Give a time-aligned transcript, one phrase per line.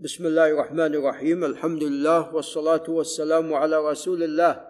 [0.00, 4.66] بسم الله الرحمن الرحيم الحمد لله والصلاة والسلام على رسول الله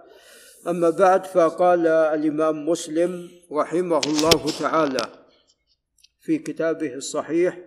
[0.69, 5.01] أما بعد فقال الإمام مسلم رحمه الله تعالى
[6.21, 7.59] في كتابه الصحيح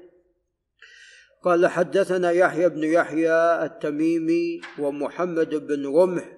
[1.44, 6.38] قال حدثنا يحيى بن يحيى التميمي ومحمد بن رمح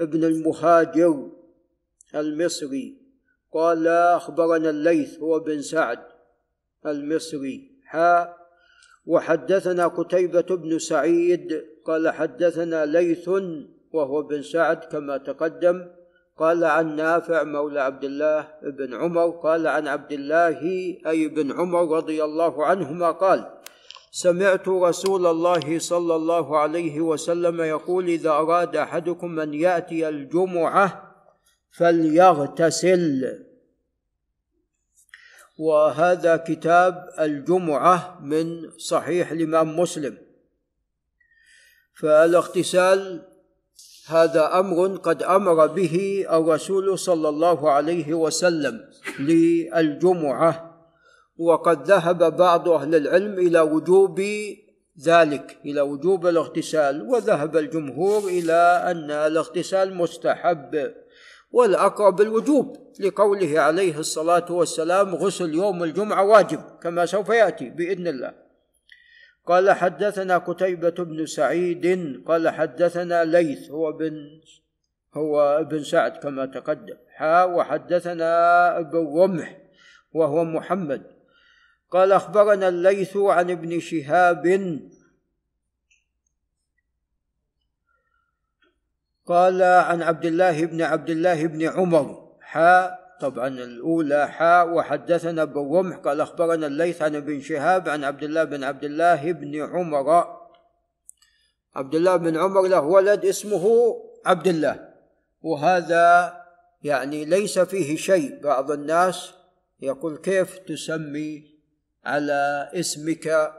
[0.00, 1.30] بن المهاجر
[2.14, 2.98] المصري
[3.52, 5.98] قال أخبرنا الليث هو بن سعد
[6.86, 8.41] المصري حاء
[9.06, 13.30] وحدثنا قتيبة بن سعيد قال حدثنا ليث
[13.92, 15.86] وهو بن سعد كما تقدم
[16.38, 20.60] قال عن نافع مولى عبد الله بن عمر قال عن عبد الله
[21.06, 23.46] أي بن عمر رضي الله عنهما قال
[24.10, 31.14] سمعت رسول الله صلى الله عليه وسلم يقول إذا أراد أحدكم أن يأتي الجمعة
[31.70, 33.22] فليغتسل.
[35.58, 40.18] وهذا كتاب الجمعة من صحيح الإمام مسلم.
[41.94, 43.22] فالاغتسال
[44.06, 48.80] هذا أمر قد أمر به الرسول صلى الله عليه وسلم
[49.18, 50.72] للجمعة
[51.38, 54.20] وقد ذهب بعض أهل العلم إلى وجوب
[55.04, 60.92] ذلك إلى وجوب الاغتسال وذهب الجمهور إلى أن الاغتسال مستحب.
[61.52, 68.32] والأقرب الوجوب لقوله عليه الصلاة والسلام غسل يوم الجمعة واجب كما سوف يأتي بإذن الله.
[69.46, 71.86] قال حدثنا قتيبة بن سعيد
[72.26, 74.40] قال حدثنا ليث هو بن
[75.14, 76.96] هو ابن سعد كما تقدم.
[77.14, 79.58] حا وحدثنا ابن رمح
[80.12, 81.02] وهو محمد.
[81.90, 84.46] قال أخبرنا الليث عن ابن شهاب
[89.32, 95.78] قال عن عبد الله بن عبد الله بن عمر حاء طبعا الأولى حاء وحدثنا أبو
[95.78, 100.26] رمح قال أخبرنا الليث عن ابن شهاب عن عبد الله بن عبد الله بن عمر.
[101.74, 104.88] عبد الله بن عمر له ولد اسمه عبد الله
[105.42, 106.36] وهذا
[106.82, 108.42] يعني ليس فيه شيء.
[108.42, 109.32] بعض الناس
[109.80, 111.44] يقول كيف تسمي
[112.04, 113.52] على اسمك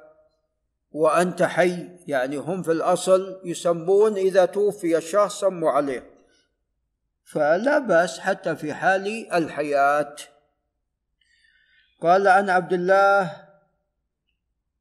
[0.94, 1.90] وأنت حي.
[2.08, 6.04] يعني هم في الأصل يسمون إذا توفي الشخص سموا عليه.
[7.24, 10.16] فلا بأس حتى في حال الحياة.
[12.02, 13.48] قال عن عبد الله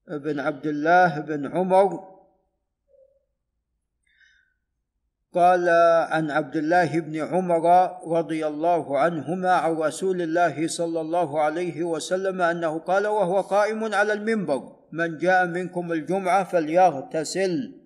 [0.08, 2.12] بن عبد الله بن عمر.
[5.34, 5.68] قال
[6.10, 12.42] عن عبد الله بن عمر رضي الله عنهما عن رسول الله صلى الله عليه وسلم
[12.42, 14.81] أنه قال وهو قائم على المنبر.
[14.92, 17.82] من جاء منكم الجمعة فليغتسل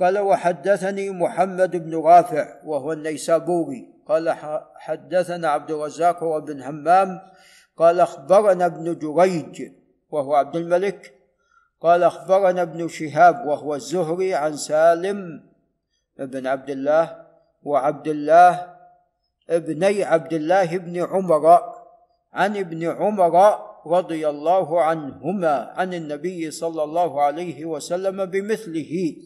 [0.00, 3.94] قال وحدثني محمد بن رافع وهو النيسابوري.
[4.06, 4.36] قال
[4.76, 7.20] حدثنا عبد الرزاق وابن همام.
[7.76, 9.62] قال أخبرنا ابن جريج
[10.10, 11.14] وهو عبد الملك.
[11.80, 15.42] قال أخبرنا ابن شهاب وهو الزهري عن سالم
[16.18, 17.24] بن عبد الله
[17.62, 18.74] وعبد الله
[19.50, 21.74] ابني عبد الله بن عمر
[22.32, 29.16] عن ابن عمر رضي الله عنهما عن النبي صلى الله عليه وسلم بمثله.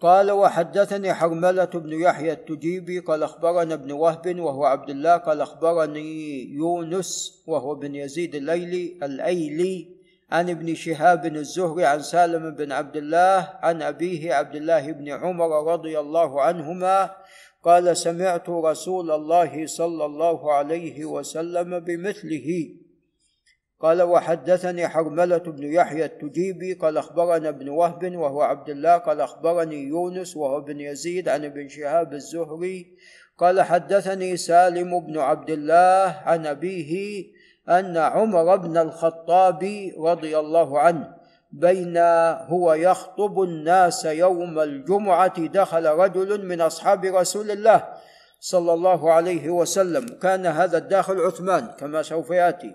[0.00, 6.44] قال وحدثني حرملة بن يحيى التجيبي قال أخبرنا ابن وهب وهو عبد الله قال أخبرني
[6.50, 9.88] يونس وهو بن يزيد الليلي الأيلي
[10.30, 15.72] عن ابن شهاب الزهري عن سالم بن عبد الله عن أبيه عبد الله بن عمر
[15.72, 17.10] رضي الله عنهما
[17.64, 22.68] قال سمعت رسول الله صلى الله عليه وسلم بمثله.
[23.80, 29.82] قال وحدثني حرملة بن يحيى التجيبي قال أخبرنا ابن وهب وهو عبد الله قال أخبرني
[29.82, 32.96] يونس وهو ابن يزيد عن ابن شهاب الزهري
[33.38, 37.24] قال حدثني سالم بن عبد الله عن أبيه
[37.68, 41.19] أن عمر بن الخطاب رضي الله عنه
[41.52, 41.96] بين
[42.48, 47.88] هو يخطب الناس يوم الجمعة دخل رجل من أصحاب رسول الله
[48.40, 50.06] صلى الله عليه وسلم.
[50.06, 52.74] كان هذا الداخل عثمان كما سوف يأتي.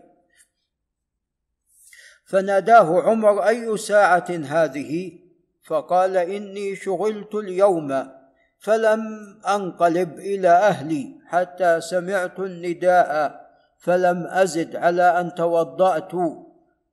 [2.26, 5.20] فناداه عمر أي ساعة هذه؟
[5.64, 8.12] فقال إني شغلت اليوم
[8.60, 9.02] فلم
[9.48, 13.42] أنقلب إلى أهلي حتى سمعت النداء
[13.78, 16.12] فلم أزد على أن توضأت.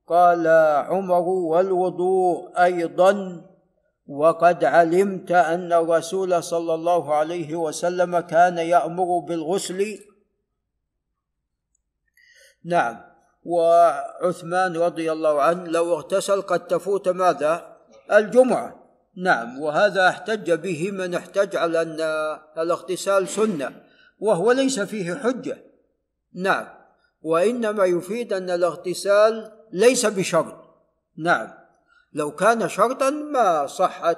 [0.07, 0.47] قال
[0.87, 3.41] عمر والوضوء أيضا
[4.07, 9.99] وقد علمت أن الرسول صلى الله عليه وسلم كان يأمر بالغسل.
[12.65, 13.01] نعم.
[13.43, 17.77] وعثمان رضي الله عنه لو اغتسل قد تفوت ماذا؟
[18.11, 18.83] الجمعة.
[19.17, 19.59] نعم.
[19.59, 22.01] وهذا احتج به من احتج على أن
[22.57, 23.83] الاغتسال سنة
[24.19, 25.57] وهو ليس فيه حجة.
[26.33, 26.67] نعم.
[27.21, 30.55] وإنما يفيد أن الاغتسال ليس بشرط.
[31.17, 31.47] نعم.
[32.13, 34.17] لو كان شرطا ما صحت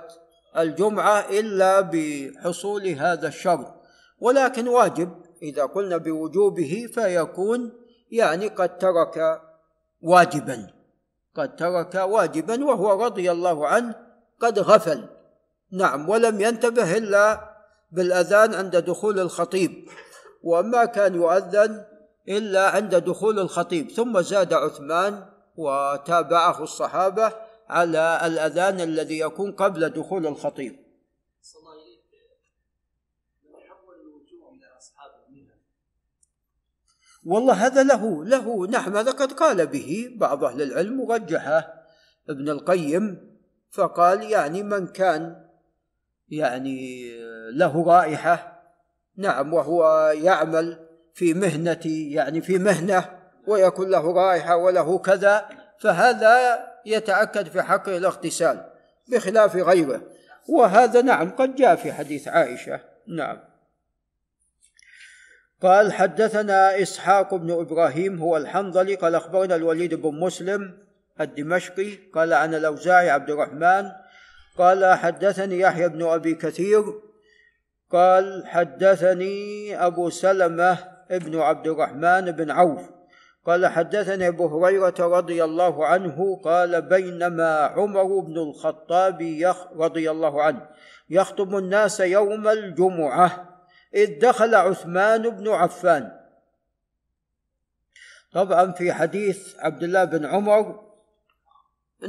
[0.57, 3.73] الجمعة إلا بحصول هذا الشرط.
[4.19, 5.09] ولكن واجب
[5.41, 7.71] إذا قلنا بوجوبه فيكون
[8.11, 9.41] يعني قد ترك
[10.01, 10.67] واجبا.
[11.35, 13.95] قد ترك واجبا وهو رضي الله عنه
[14.39, 15.07] قد غفل.
[15.71, 17.55] نعم ولم ينتبه إلا
[17.91, 19.89] بالأذان عند دخول الخطيب.
[20.43, 21.85] وما كان يؤذن
[22.29, 23.91] إلا عند دخول الخطيب.
[23.91, 27.33] ثم زاد عثمان وتابعه الصحابة
[27.69, 30.85] على الأذان الذي يكون قبل دخول الخطيب.
[37.25, 41.73] والله هذا له له نعم هذا قد قال به بعض أهل العلم ورجحه
[42.29, 43.35] ابن القيم
[43.71, 45.45] فقال يعني من كان
[46.29, 47.09] يعني
[47.51, 48.61] له رائحة
[49.17, 55.45] نعم وهو يعمل في مهنة يعني في مهنة ويكون له رائحة وله كذا
[55.79, 58.65] فهذا يتأكد في حقه الاغتسال
[59.07, 60.01] بخلاف غيره.
[60.49, 62.79] وهذا نعم قد جاء في حديث عائشة.
[63.07, 63.37] نعم.
[65.61, 70.77] قال حدثنا إسحاق بن إبراهيم هو الحنظلي قال أخبرنا الوليد بن مسلم
[71.21, 73.91] الدمشقي قال عن الأوزاعي عبد الرحمن
[74.57, 76.83] قال حدثني يحيى بن أبي كثير
[77.91, 80.77] قال حدثني أبو سلمة
[81.11, 82.81] ابن عبد الرحمن بن عوف
[83.45, 90.43] قال حدثني أبو هريرة رضي الله عنه قال بينما عمر بن الخطاب يخ رضي الله
[90.43, 90.69] عنه
[91.09, 93.59] يخطب الناس يوم الجمعة
[93.95, 96.11] إذ دخل عثمان بن عفان.
[98.31, 100.85] طبعا في حديث عبد الله بن عمر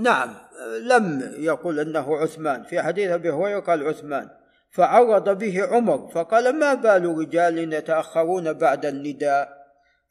[0.00, 0.34] نعم
[0.82, 4.28] لم يقل أنه عثمان في حديث أبي هريرة قال عثمان
[4.70, 9.55] فعرض به عمر فقال ما بال رجال يتأخرون بعد النداء؟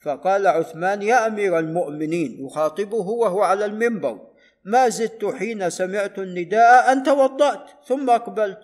[0.05, 4.19] فقال عثمان يا أمير المؤمنين يخاطبه وهو على المنبر
[4.65, 8.59] ما زدت حين سمعت النداء أن توضأت ثم أقبلت.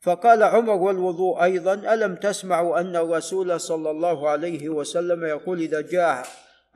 [0.00, 6.26] فقال عمر والوضوء أيضا ألم تسمعوا أن الرسول صلى الله عليه وسلم يقول إذا جاء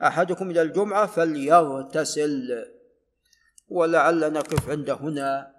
[0.03, 2.65] أحدكم إلى الجمعة فليغتسل؟
[3.69, 5.52] ولعل نقف عند هنا.